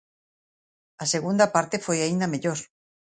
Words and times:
A 1.03 1.05
segunda 1.13 1.45
parte 1.55 1.77
foi 1.85 1.97
aínda 2.01 2.31
mellor. 2.33 2.59